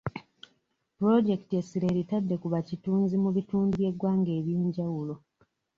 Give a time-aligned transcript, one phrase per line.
[0.97, 5.13] Pulojekiti essira eritadde ku bakitunzi mu bitundu by'eggwanga eby'enjawulo.